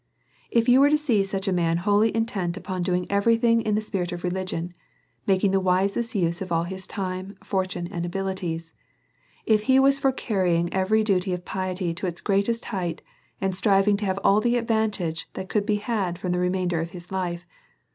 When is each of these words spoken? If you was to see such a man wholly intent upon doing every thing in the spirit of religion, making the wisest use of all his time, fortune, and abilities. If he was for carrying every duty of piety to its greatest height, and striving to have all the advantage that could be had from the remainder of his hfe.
If 0.49 0.67
you 0.67 0.81
was 0.81 0.91
to 0.93 0.97
see 0.97 1.23
such 1.23 1.47
a 1.47 1.51
man 1.53 1.77
wholly 1.85 2.09
intent 2.15 2.57
upon 2.57 2.81
doing 2.81 3.05
every 3.11 3.37
thing 3.37 3.61
in 3.61 3.75
the 3.75 3.81
spirit 3.81 4.11
of 4.11 4.23
religion, 4.23 4.73
making 5.27 5.51
the 5.51 5.59
wisest 5.59 6.15
use 6.15 6.41
of 6.41 6.51
all 6.51 6.63
his 6.63 6.87
time, 6.87 7.37
fortune, 7.43 7.85
and 7.91 8.03
abilities. 8.03 8.73
If 9.45 9.65
he 9.65 9.77
was 9.77 9.99
for 9.99 10.11
carrying 10.11 10.73
every 10.73 11.03
duty 11.03 11.33
of 11.33 11.45
piety 11.45 11.93
to 11.93 12.07
its 12.07 12.19
greatest 12.19 12.65
height, 12.65 13.03
and 13.39 13.55
striving 13.55 13.95
to 13.97 14.05
have 14.05 14.17
all 14.23 14.41
the 14.41 14.57
advantage 14.57 15.29
that 15.33 15.49
could 15.49 15.67
be 15.67 15.75
had 15.75 16.17
from 16.17 16.31
the 16.31 16.39
remainder 16.39 16.81
of 16.81 16.89
his 16.97 17.05
hfe. 17.09 17.43